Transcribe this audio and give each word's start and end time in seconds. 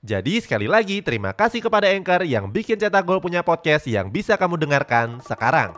Jadi 0.00 0.40
sekali 0.40 0.64
lagi 0.64 1.04
terima 1.04 1.36
kasih 1.36 1.60
kepada 1.60 1.92
Anchor 1.92 2.24
yang 2.24 2.48
bikin 2.48 2.80
Cetak 2.80 3.04
Gol 3.04 3.20
punya 3.20 3.44
podcast 3.44 3.84
yang 3.84 4.08
bisa 4.08 4.32
kamu 4.40 4.56
dengarkan 4.56 5.20
sekarang. 5.20 5.76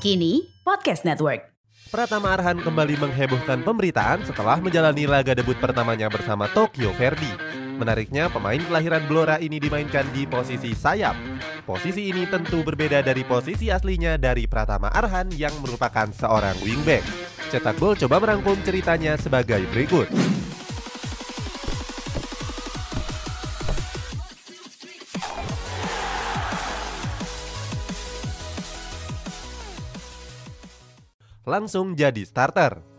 Kini 0.00 0.48
Podcast 0.64 1.04
Network. 1.04 1.52
Pratama 1.92 2.32
Arhan 2.32 2.64
kembali 2.64 2.96
menghebohkan 2.96 3.60
pemberitaan 3.60 4.24
setelah 4.24 4.56
menjalani 4.56 5.04
laga 5.04 5.36
debut 5.36 5.60
pertamanya 5.60 6.08
bersama 6.08 6.48
Tokyo 6.48 6.96
Verdy. 6.96 7.59
Menariknya, 7.80 8.28
pemain 8.28 8.60
kelahiran 8.60 9.08
Blora 9.08 9.40
ini 9.40 9.56
dimainkan 9.56 10.04
di 10.12 10.28
posisi 10.28 10.76
sayap. 10.76 11.16
Posisi 11.64 12.12
ini 12.12 12.28
tentu 12.28 12.60
berbeda 12.60 13.00
dari 13.00 13.24
posisi 13.24 13.72
aslinya 13.72 14.20
dari 14.20 14.44
Pratama 14.44 14.92
Arhan 14.92 15.32
yang 15.32 15.56
merupakan 15.64 16.12
seorang 16.12 16.60
wingback. 16.60 17.00
Cetak 17.48 17.80
Gol 17.80 17.96
coba 17.96 18.20
merangkum 18.20 18.60
ceritanya 18.68 19.16
sebagai 19.16 19.64
berikut. 19.72 20.12
Langsung 31.48 31.96
jadi 31.96 32.28
starter. 32.28 32.89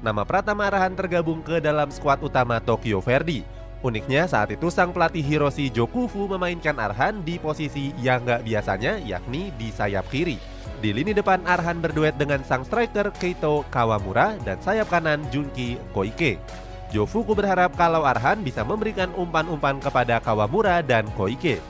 Nama 0.00 0.24
Pratama 0.24 0.64
Arhan 0.64 0.96
tergabung 0.96 1.44
ke 1.44 1.60
dalam 1.60 1.92
skuad 1.92 2.24
utama 2.24 2.56
Tokyo 2.56 3.04
Verdy. 3.04 3.44
Uniknya 3.84 4.24
saat 4.24 4.48
itu 4.48 4.72
sang 4.72 4.96
pelatih 4.96 5.20
Hiroshi 5.20 5.68
Jokufu 5.68 6.24
memainkan 6.24 6.72
Arhan 6.80 7.20
di 7.20 7.36
posisi 7.36 7.92
yang 8.00 8.24
gak 8.24 8.48
biasanya 8.48 8.96
yakni 9.04 9.52
di 9.60 9.68
sayap 9.68 10.08
kiri. 10.08 10.40
Di 10.80 10.96
lini 10.96 11.12
depan 11.12 11.44
Arhan 11.44 11.84
berduet 11.84 12.16
dengan 12.16 12.40
sang 12.48 12.64
striker 12.64 13.12
Keito 13.12 13.68
Kawamura 13.68 14.40
dan 14.40 14.56
sayap 14.64 14.88
kanan 14.88 15.20
Junki 15.28 15.76
Koike. 15.92 16.40
Jofuku 16.88 17.36
berharap 17.36 17.76
kalau 17.76 18.00
Arhan 18.00 18.40
bisa 18.40 18.64
memberikan 18.64 19.12
umpan-umpan 19.12 19.84
kepada 19.84 20.16
Kawamura 20.16 20.80
dan 20.80 21.04
Koike. 21.12 21.60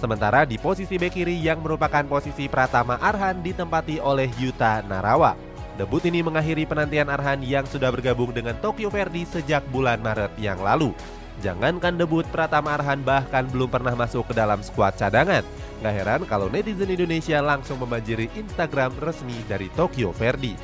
Sementara 0.00 0.48
di 0.48 0.56
posisi 0.56 0.96
bek 0.96 1.12
kiri 1.12 1.36
yang 1.36 1.60
merupakan 1.60 2.04
posisi 2.08 2.48
Pratama 2.48 2.96
Arhan 2.96 3.44
ditempati 3.44 4.00
oleh 4.00 4.32
Yuta 4.40 4.80
Narawa. 4.88 5.53
Debut 5.74 5.98
ini 6.06 6.22
mengakhiri 6.22 6.70
penantian 6.70 7.10
Arhan 7.10 7.42
yang 7.42 7.66
sudah 7.66 7.90
bergabung 7.90 8.30
dengan 8.30 8.54
Tokyo 8.62 8.94
Verdy 8.94 9.26
sejak 9.26 9.66
bulan 9.74 9.98
Maret 9.98 10.30
yang 10.38 10.62
lalu. 10.62 10.94
Jangankan 11.42 11.98
debut, 11.98 12.22
Pratama 12.30 12.78
Arhan 12.78 13.02
bahkan 13.02 13.42
belum 13.50 13.66
pernah 13.66 13.90
masuk 13.98 14.30
ke 14.30 14.38
dalam 14.38 14.62
skuad 14.62 14.94
cadangan. 14.94 15.42
Gak 15.82 15.94
heran 15.98 16.22
kalau 16.30 16.46
netizen 16.46 16.94
Indonesia 16.94 17.42
langsung 17.42 17.82
membanjiri 17.82 18.30
Instagram 18.38 18.94
resmi 19.02 19.34
dari 19.50 19.66
Tokyo 19.74 20.14
Verdy. 20.14 20.54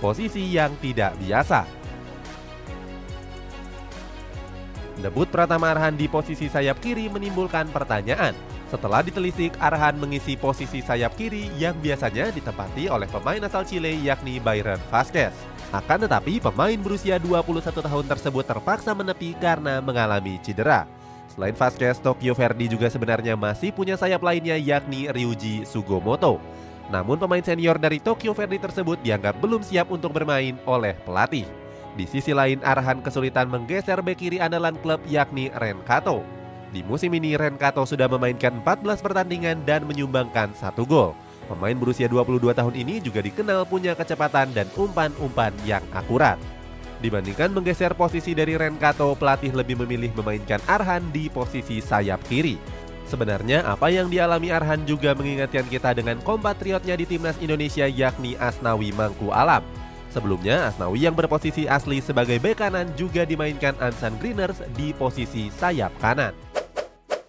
Posisi 0.00 0.56
yang 0.56 0.72
tidak 0.80 1.12
biasa. 1.20 1.68
Debut 5.04 5.28
Pratama 5.28 5.76
Arhan 5.76 6.00
di 6.00 6.08
posisi 6.08 6.48
sayap 6.48 6.80
kiri 6.80 7.12
menimbulkan 7.12 7.68
pertanyaan. 7.68 8.49
Setelah 8.70 9.02
ditelisik, 9.02 9.58
Arhan 9.58 9.98
mengisi 9.98 10.38
posisi 10.38 10.78
sayap 10.78 11.18
kiri 11.18 11.50
yang 11.58 11.74
biasanya 11.82 12.30
ditempati 12.30 12.86
oleh 12.86 13.10
pemain 13.10 13.42
asal 13.42 13.66
Chile 13.66 13.98
yakni 13.98 14.38
Byron 14.38 14.78
Vasquez. 14.94 15.34
Akan 15.74 15.98
tetapi 16.06 16.38
pemain 16.38 16.78
berusia 16.78 17.18
21 17.18 17.66
tahun 17.66 18.06
tersebut 18.06 18.46
terpaksa 18.46 18.94
menepi 18.94 19.34
karena 19.42 19.82
mengalami 19.82 20.38
cedera. 20.38 20.86
Selain 21.34 21.54
Vasquez, 21.58 21.98
Tokyo 21.98 22.30
Verdy 22.30 22.70
juga 22.70 22.86
sebenarnya 22.86 23.34
masih 23.34 23.74
punya 23.74 23.98
sayap 23.98 24.22
lainnya 24.22 24.54
yakni 24.54 25.10
Ryuji 25.10 25.66
Sugomoto. 25.66 26.38
Namun 26.94 27.18
pemain 27.18 27.42
senior 27.42 27.74
dari 27.74 27.98
Tokyo 27.98 28.34
Verdy 28.34 28.62
tersebut 28.62 29.02
dianggap 29.02 29.38
belum 29.42 29.66
siap 29.66 29.90
untuk 29.90 30.14
bermain 30.14 30.54
oleh 30.62 30.94
pelatih. 31.02 31.46
Di 31.98 32.06
sisi 32.06 32.30
lain, 32.30 32.62
Arhan 32.62 33.02
kesulitan 33.02 33.50
menggeser 33.50 33.98
bek 33.98 34.14
kiri 34.14 34.38
andalan 34.38 34.78
klub 34.78 35.02
yakni 35.10 35.50
Ren 35.58 35.82
Kato. 35.82 36.22
Di 36.70 36.86
musim 36.86 37.10
ini 37.18 37.34
Renkato 37.34 37.82
sudah 37.82 38.06
memainkan 38.06 38.62
14 38.62 39.02
pertandingan 39.02 39.58
dan 39.66 39.82
menyumbangkan 39.90 40.54
satu 40.54 40.86
gol. 40.86 41.18
Pemain 41.50 41.74
berusia 41.74 42.06
22 42.06 42.54
tahun 42.54 42.74
ini 42.78 43.02
juga 43.02 43.26
dikenal 43.26 43.66
punya 43.66 43.98
kecepatan 43.98 44.54
dan 44.54 44.70
umpan-umpan 44.78 45.50
yang 45.66 45.82
akurat. 45.90 46.38
Dibandingkan 47.02 47.50
menggeser 47.50 47.90
posisi 47.98 48.38
dari 48.38 48.54
Renkato, 48.54 49.10
pelatih 49.18 49.50
lebih 49.50 49.82
memilih 49.82 50.14
memainkan 50.14 50.62
Arhan 50.70 51.02
di 51.10 51.26
posisi 51.26 51.82
sayap 51.82 52.22
kiri. 52.30 52.54
Sebenarnya 53.10 53.66
apa 53.66 53.90
yang 53.90 54.06
dialami 54.06 54.54
Arhan 54.54 54.86
juga 54.86 55.10
mengingatkan 55.18 55.66
kita 55.66 55.90
dengan 55.98 56.22
kompatriotnya 56.22 56.94
di 56.94 57.02
timnas 57.02 57.34
Indonesia 57.42 57.90
yakni 57.90 58.38
Asnawi 58.38 58.94
Mangku 58.94 59.34
Alam. 59.34 59.66
Sebelumnya, 60.14 60.70
Asnawi 60.70 61.06
yang 61.06 61.14
berposisi 61.18 61.66
asli 61.66 61.98
sebagai 61.98 62.38
bek 62.38 62.62
kanan 62.62 62.86
juga 62.94 63.26
dimainkan 63.26 63.74
Ansan 63.78 64.14
Greeners 64.22 64.62
di 64.78 64.94
posisi 64.94 65.50
sayap 65.50 65.90
kanan. 65.98 66.34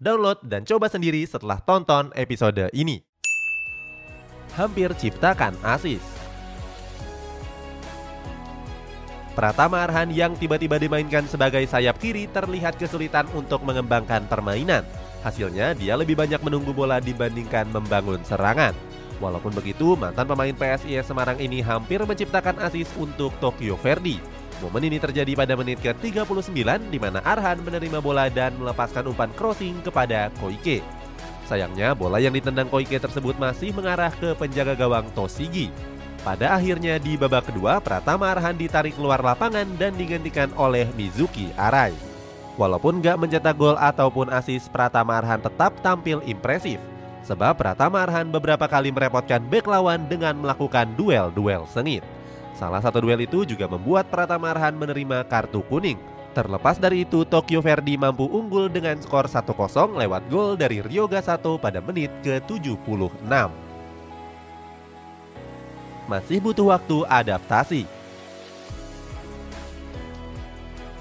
download 0.00 0.40
dan 0.42 0.64
coba 0.64 0.88
sendiri 0.88 1.22
setelah 1.28 1.60
tonton 1.60 2.08
episode 2.16 2.72
ini. 2.72 3.04
Hampir 4.56 4.90
ciptakan 4.96 5.54
asis. 5.62 6.02
Pratama 9.30 9.86
Arhan 9.86 10.10
yang 10.10 10.34
tiba-tiba 10.34 10.74
dimainkan 10.74 11.22
sebagai 11.30 11.62
sayap 11.62 12.02
kiri 12.02 12.26
terlihat 12.26 12.74
kesulitan 12.74 13.30
untuk 13.30 13.62
mengembangkan 13.62 14.26
permainan. 14.26 14.82
Hasilnya 15.22 15.78
dia 15.78 15.94
lebih 15.94 16.18
banyak 16.18 16.42
menunggu 16.42 16.74
bola 16.74 16.98
dibandingkan 16.98 17.70
membangun 17.70 18.18
serangan. 18.26 18.74
Walaupun 19.20 19.52
begitu, 19.52 19.94
mantan 19.94 20.24
pemain 20.24 20.56
PSIS 20.56 21.06
Semarang 21.06 21.36
ini 21.38 21.60
hampir 21.60 22.00
menciptakan 22.02 22.56
asis 22.64 22.88
untuk 22.96 23.30
Tokyo 23.38 23.76
Verdy. 23.76 24.16
Momen 24.60 24.92
ini 24.92 25.00
terjadi 25.00 25.32
pada 25.32 25.56
menit 25.56 25.80
ke-39 25.80 26.52
di 26.92 26.98
mana 27.00 27.24
Arhan 27.24 27.64
menerima 27.64 28.04
bola 28.04 28.28
dan 28.28 28.52
melepaskan 28.60 29.08
umpan 29.08 29.32
crossing 29.32 29.80
kepada 29.80 30.28
Koike. 30.36 30.84
Sayangnya 31.48 31.96
bola 31.96 32.20
yang 32.20 32.36
ditendang 32.36 32.68
Koike 32.68 33.00
tersebut 33.00 33.40
masih 33.40 33.72
mengarah 33.72 34.12
ke 34.12 34.36
penjaga 34.36 34.76
gawang 34.76 35.08
Toshigi. 35.16 35.72
Pada 36.20 36.60
akhirnya 36.60 37.00
di 37.00 37.16
babak 37.16 37.48
kedua, 37.48 37.80
Pratama 37.80 38.28
Arhan 38.28 38.52
ditarik 38.52 38.92
keluar 38.92 39.24
lapangan 39.24 39.64
dan 39.80 39.96
digantikan 39.96 40.52
oleh 40.60 40.84
Mizuki 40.92 41.48
Arai. 41.56 41.96
Walaupun 42.60 43.00
gak 43.00 43.16
mencetak 43.16 43.56
gol 43.56 43.80
ataupun 43.80 44.28
asis, 44.28 44.68
Pratama 44.68 45.16
Arhan 45.16 45.40
tetap 45.40 45.80
tampil 45.80 46.20
impresif. 46.28 46.76
Sebab 47.24 47.56
Pratama 47.56 48.04
Arhan 48.04 48.28
beberapa 48.28 48.68
kali 48.68 48.92
merepotkan 48.92 49.40
bek 49.48 49.64
lawan 49.64 50.04
dengan 50.12 50.36
melakukan 50.36 50.92
duel-duel 51.00 51.64
sengit. 51.72 52.04
Salah 52.54 52.82
satu 52.84 53.02
duel 53.04 53.24
itu 53.24 53.46
juga 53.48 53.70
membuat 53.70 54.08
Pratama 54.12 54.52
Arhan 54.52 54.76
menerima 54.76 55.24
kartu 55.26 55.64
kuning. 55.64 55.96
Terlepas 56.30 56.78
dari 56.78 57.02
itu, 57.02 57.26
Tokyo 57.26 57.58
Verdy 57.58 57.98
mampu 57.98 58.22
unggul 58.22 58.70
dengan 58.70 58.94
skor 59.02 59.26
1-0 59.26 59.50
lewat 59.98 60.22
gol 60.30 60.54
dari 60.54 60.78
Ryoga 60.78 61.18
Sato 61.18 61.58
pada 61.58 61.82
menit 61.82 62.14
ke-76. 62.22 63.10
Masih 66.06 66.38
butuh 66.38 66.70
waktu 66.70 67.02
adaptasi. 67.06 67.82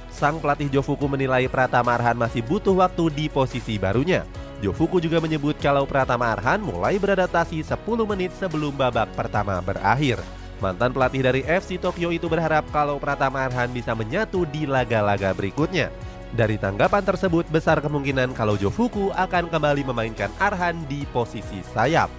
Sang 0.10 0.42
pelatih 0.42 0.68
Jofuku 0.68 1.06
menilai 1.06 1.46
Pratama 1.48 1.96
Arhan 1.96 2.18
masih 2.18 2.42
butuh 2.42 2.76
waktu 2.76 3.14
di 3.14 3.26
posisi 3.30 3.78
barunya. 3.78 4.26
Jofuku 4.60 5.00
juga 5.00 5.22
menyebut 5.24 5.56
kalau 5.62 5.88
Pratama 5.88 6.34
Arhan 6.34 6.60
mulai 6.60 6.98
beradaptasi 6.98 7.64
10 7.64 7.80
menit 8.04 8.34
sebelum 8.36 8.76
babak 8.76 9.08
pertama 9.16 9.62
berakhir. 9.64 10.20
Mantan 10.60 10.92
pelatih 10.92 11.24
dari 11.24 11.42
FC 11.48 11.80
Tokyo 11.80 12.12
itu 12.12 12.28
berharap 12.28 12.68
kalau 12.76 13.00
Pratama 13.00 13.48
Arhan 13.48 13.72
bisa 13.72 13.96
menyatu 13.96 14.44
di 14.44 14.68
laga-laga 14.68 15.32
berikutnya. 15.32 15.88
Dari 16.30 16.60
tanggapan 16.60 17.02
tersebut, 17.02 17.48
besar 17.50 17.82
kemungkinan 17.82 18.38
kalau 18.38 18.60
Jofuku 18.60 19.10
akan 19.16 19.50
kembali 19.50 19.88
memainkan 19.88 20.30
Arhan 20.38 20.84
di 20.86 21.08
posisi 21.10 21.64
sayap. 21.74 22.12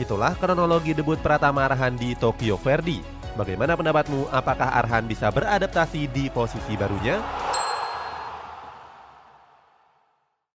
Itulah 0.00 0.38
kronologi 0.38 0.94
debut 0.94 1.18
Pratama 1.18 1.66
Arhan 1.66 1.98
di 1.98 2.14
Tokyo 2.14 2.56
Verdy. 2.56 3.02
Bagaimana 3.34 3.74
pendapatmu? 3.74 4.30
Apakah 4.30 4.70
Arhan 4.80 5.10
bisa 5.10 5.28
beradaptasi 5.34 6.06
di 6.14 6.30
posisi 6.30 6.78
barunya? 6.78 7.43